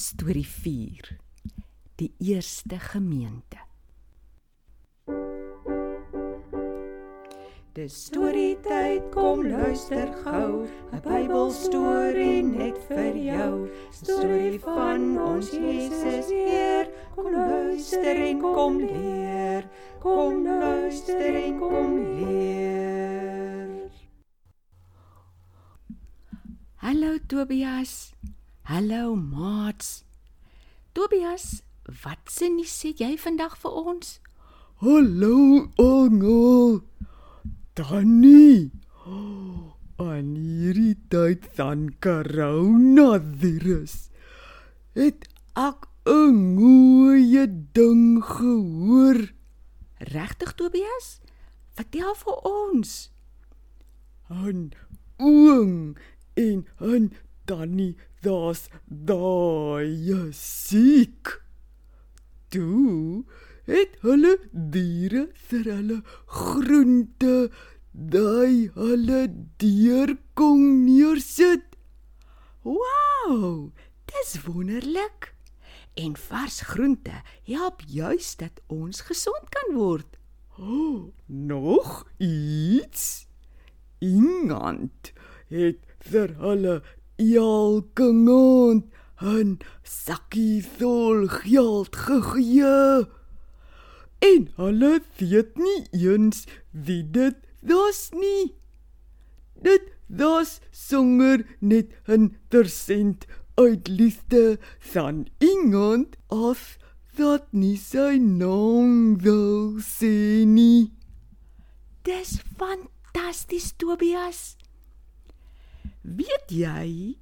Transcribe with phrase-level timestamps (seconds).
[0.00, 1.18] Storie 4.
[1.94, 3.58] Die eerste gemeente.
[7.72, 13.68] Dis storietyd, kom luister gou, 'n Bybelstorie net vir jou.
[13.92, 19.68] Storie van ons Jesus Heer, kom luister en kom leer.
[20.00, 23.90] Kom luister en kom leer.
[26.76, 28.14] Hallo Tobias.
[28.70, 30.04] Hallo maats.
[30.92, 31.62] Tobias,
[32.02, 34.10] wat se nuus het jy vandag vir ons?
[34.78, 36.84] Hallo Ongo.
[37.74, 38.70] Danny.
[39.98, 43.96] Aan hierdie tyd van coronavirus
[44.94, 45.26] het
[45.58, 49.34] ek 'n goeie ding gehoor.
[50.14, 51.18] Regtig Tobias?
[51.74, 53.10] Vertel vir ons.
[54.30, 54.70] 'n
[55.18, 55.98] Oom
[56.38, 57.10] en 'n
[57.50, 61.40] Danny was daai siek.
[62.50, 63.24] Toe
[63.70, 67.50] het hulle diere vir hulle groente
[67.92, 69.20] daai hulle
[69.62, 71.66] deur kon neersit.
[72.62, 73.70] Wow,
[74.10, 75.34] dis wonderlik.
[75.94, 80.18] En vars groente help juis dat ons gesond kan word.
[80.58, 83.26] Oh, nog iets?
[83.98, 85.12] Iemand
[85.48, 86.80] het vir hulle
[87.20, 88.84] elke maand
[89.20, 93.06] 'n sakkie vol geld gegee.
[94.18, 98.54] En hulle weet nie eens wie dit was nie.
[99.62, 106.78] Dit was songer net 'n persent uit liefde van iemand of
[107.16, 110.92] dat nie sy naam wil sê nie.
[112.02, 114.59] Dis fantasties Tobias.
[116.02, 117.18] Weet jy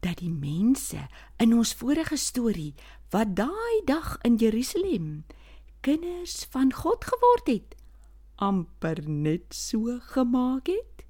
[0.00, 1.06] dat die mense
[1.42, 2.72] in ons vorige storie
[3.12, 5.24] wat daai dag in Jerusalem
[5.84, 7.76] kinders van God geword het,
[8.40, 11.04] amper net so gemaak het?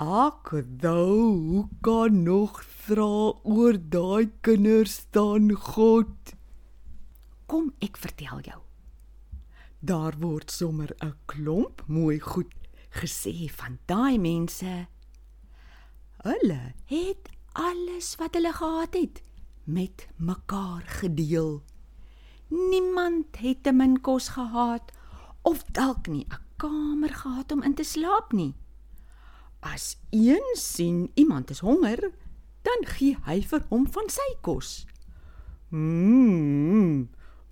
[0.00, 6.32] Ek wou kan nog vra oor daai kinders dan God.
[7.46, 8.60] Kom ek vertel jou.
[9.80, 12.52] Daar word sommer 'n klomp mooi goed
[12.90, 14.86] gesê van daai mense.
[16.20, 19.22] Hulle het alles wat hulle gehad het
[19.64, 21.62] met mekaar gedeel.
[22.48, 24.92] Niemand het te min kos gehad
[25.42, 28.54] of dalk nie 'n kamer gehad om in te slaap nie.
[29.60, 32.12] As een sien iemand is honger,
[32.62, 34.86] dan gee hy vir hom van sy kos.
[35.68, 37.08] Mmm.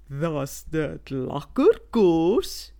[0.08, 2.72] Was dit lekker kos?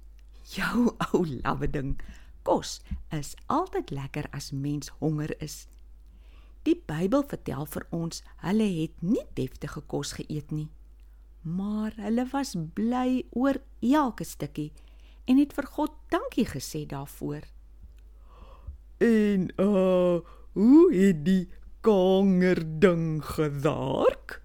[0.42, 2.00] Jou ou lawwe ding.
[2.42, 5.66] Kos is altyd lekker as mens honger is.
[6.66, 10.68] Die Bybel vertel vir ons hulle het nie deftige kos geëet nie,
[11.42, 14.72] maar hulle was bly oor elke stukkie
[15.28, 17.46] en het vir God dankie gesê daarvoor.
[19.04, 20.18] En uh
[20.58, 21.46] hoe het die
[21.86, 24.40] kanger ding gewerk?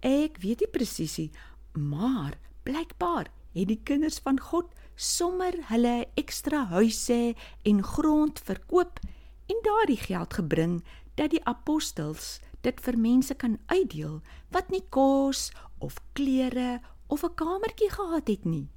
[0.00, 1.30] Ek weet nie presies nie,
[1.76, 7.34] maar blykbaar het die kinders van God sommer hulle ekstra huise
[7.68, 9.02] en grond verkoop
[9.50, 10.78] en daardie geld gebring
[11.18, 14.20] dat die apostels dit vir mense kan uitdeel
[14.54, 18.68] wat nie kos of klere of 'n kamertjie gehad het nie.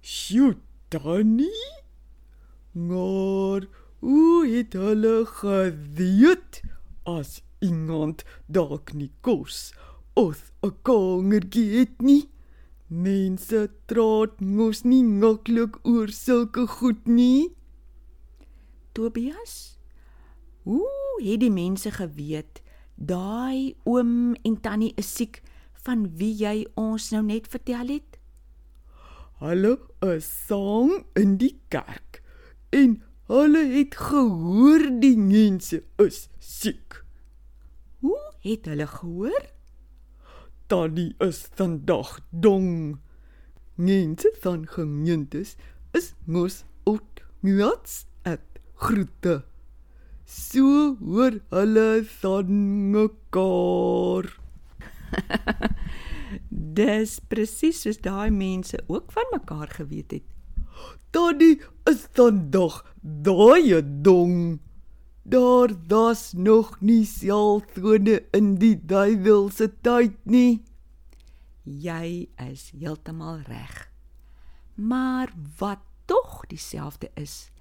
[0.00, 0.56] Sjoe,
[0.88, 1.52] Danny.
[2.72, 6.62] Maar hoe het hulle geweet
[7.04, 9.74] as iemand dalk nie kos
[10.14, 12.30] of 'n kamertjie het nie?
[12.88, 17.54] Mense traat mos nie maklik oor sulke goed nie.
[18.92, 19.78] Tobias,
[20.62, 22.62] hoe het die mense geweet
[22.94, 25.40] daai oom en tannie is siek
[25.86, 28.18] van wie jy ons nou net vertel het?
[29.42, 29.74] Hulle
[30.06, 32.20] is saam in die kerk
[32.70, 33.00] en
[33.30, 37.00] hulle het gehoor die mense is siek.
[38.02, 39.48] Hoe het hulle gehoor?
[40.70, 43.00] Tannie is vandag dong.
[43.74, 45.56] Mense van gemeentes
[45.92, 49.42] is mos ook nuats at groete.
[50.32, 52.48] So hoor hulle van
[52.90, 54.30] mekaar.
[56.78, 60.24] Dis presies soos daai mense ook van mekaar geweet het.
[61.12, 64.60] Tannie is vandag daai dong.
[65.22, 70.62] Daar was nog nie selfone in die duiwelse tyd nie.
[71.62, 73.88] Jy is heeltemal reg.
[74.80, 75.28] Maar
[75.60, 77.52] wat tog dieselfde is,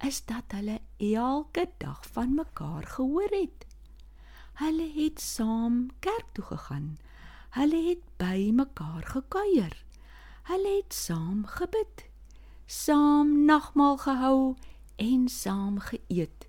[0.00, 3.66] is dat hulle elke dag van mekaar gehoor het.
[4.54, 6.98] Hulle het saam kerk toe gegaan.
[7.50, 9.84] Hulle het by mekaar gekuier.
[10.44, 12.04] Hulle het saam gebid,
[12.66, 14.56] saam nagmaal gehou
[14.96, 16.48] en saam geëet.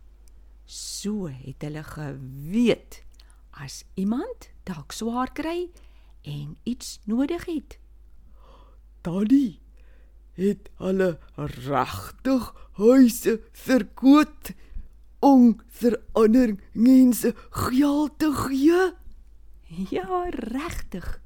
[0.65, 3.03] So het hulle geweet
[3.55, 5.69] as iemand dalk swaar kry
[6.21, 7.77] en iets nodig het.
[9.01, 9.61] Tannie
[10.35, 14.51] het hulle regtig huise verkoop
[15.25, 18.81] om vir ander mense geld te gee.
[19.89, 21.21] Ja, regtig.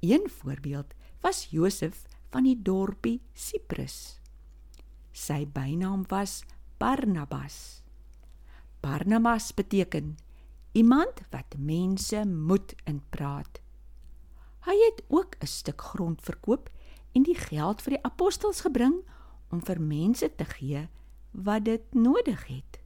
[0.00, 4.18] Een voorbeeld was Josef van die dorpie Siprus.
[5.12, 6.40] Sy bynaam was
[6.80, 7.82] Barnabas.
[8.80, 10.16] Barnabas beteken
[10.72, 13.60] iemand wat mense moed inpraat.
[14.64, 16.70] Hy het ook 'n stuk grond verkoop
[17.12, 19.00] en die geld vir die apostels gebring
[19.50, 20.86] om vir mense te gee
[21.32, 22.80] wat dit nodig het.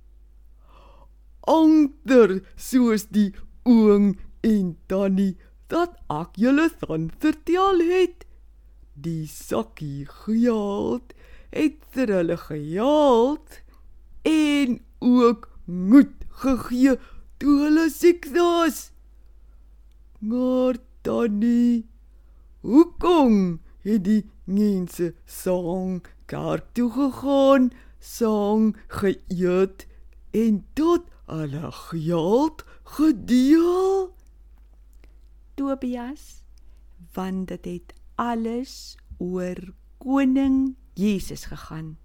[1.48, 3.32] Ander soos die
[3.68, 5.34] oom en tannie
[5.72, 8.24] dat ek julle dan vertel het.
[8.94, 11.12] Die sakkie geld
[11.54, 13.60] het vir hulle geld
[14.28, 16.96] en ook moed gegee
[17.42, 18.90] toe hulle siek was.
[20.24, 21.84] Maar tannie,
[22.64, 26.00] hoekom het die mense saam
[26.30, 27.70] kerk toe gegaan,
[28.00, 29.86] saam geëet
[30.32, 32.64] en tot hulle geld
[32.96, 34.14] gedeel?
[35.54, 36.42] Tobias,
[37.14, 39.60] want dit het alles oor
[39.98, 41.96] koning Jesus gegaan.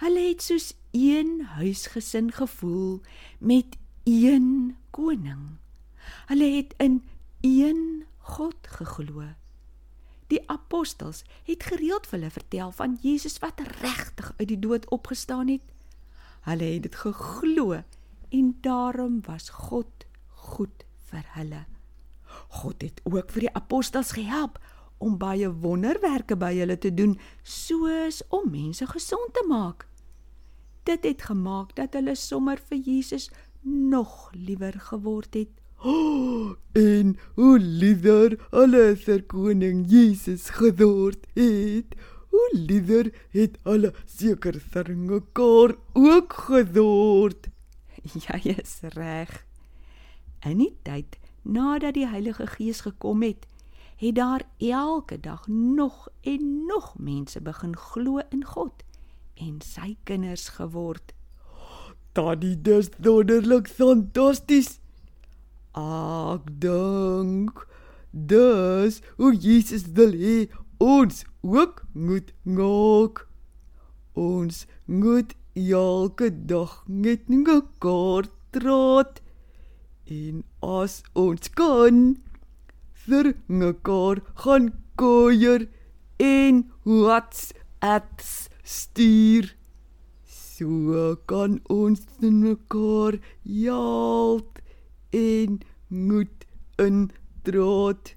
[0.00, 3.00] Hulle het soos een huisgesin gevoel
[3.38, 5.58] met een koning.
[6.26, 7.02] Hulle het in
[7.40, 9.39] een God geglo.
[10.70, 15.64] Apostels het gereeld vir hulle vertel van Jesus wat regtig uit die dood opgestaan het.
[16.46, 17.80] Hulle het dit geglo
[18.30, 21.64] en daarom was God goed vir hulle.
[22.62, 24.60] God het ook vir die apostels gehelp
[25.02, 29.88] om baie wonderwerke by hulle te doen, soos om mense gesond te maak.
[30.86, 33.26] Dit het gemaak dat hulle sommer vir Jesus
[33.66, 35.50] nog liewer geword het.
[35.82, 41.94] Oh, en hoe liewer hulle vir koning Jesus geword het.
[42.30, 47.48] Hoe liewer het hulle seker vir mekaar ook geword.
[48.26, 49.32] Jy is reg.
[50.44, 53.46] In die tyd nadat die Heilige Gees gekom het,
[54.00, 58.84] het daar elke dag nog en nog mense begin glo in God
[59.40, 61.16] en sy kinders geword.
[62.16, 64.76] Daddy, dis wonderlik fantasties.
[65.76, 67.66] Ek dink
[68.10, 70.48] dis hoe Jesus wil hê
[70.82, 73.26] ons ook moet maak.
[74.14, 79.20] Ons moet elke dag met mekaar praat
[80.10, 82.18] en as ons kan
[83.06, 85.68] vir mekaar gaan kuier
[86.18, 88.26] en WhatsApp
[88.64, 89.54] stuur.
[90.26, 94.58] So kan ons mekaar help
[95.10, 96.46] en moet
[96.76, 98.14] indraat.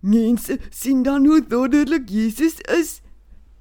[0.00, 3.00] Mense sien dan hoe wonderlik Jesus is,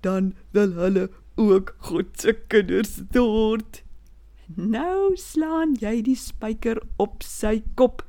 [0.01, 3.81] dan wil hulle ook God se kinders word.
[4.55, 8.03] Nou slaan jy die spyker op sy kop.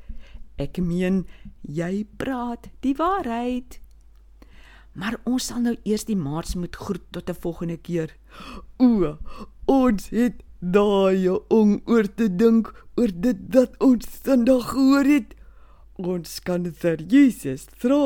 [0.61, 1.25] Ek meen
[1.63, 3.81] jy praat die waarheid.
[4.97, 8.17] Maar ons sal nou eers die maats moet groet tot 'n volgende keer.
[8.79, 9.17] O,
[9.65, 10.43] ons het
[10.73, 15.35] daai om oor te dink oor dit wat ons vandag gehoor het.
[15.97, 18.01] Ons kan vir Jesus vra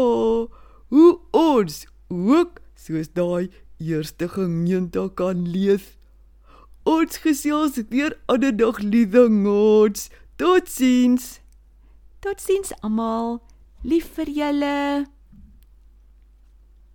[0.90, 3.50] hoe ons ook soos daai
[3.80, 5.96] eerste gemeente kan leef.
[6.84, 10.08] Ons gesels weer ander dag liewe ons.
[10.36, 11.38] Totsiens.
[12.20, 13.40] Totsiens almal.
[13.84, 15.19] Lief vir julle.